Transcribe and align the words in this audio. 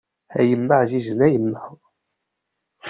A 0.37 0.39
yemma 0.49 0.75
ɛzizen 0.81 1.23
a 1.25 1.27
yemma. 1.33 1.63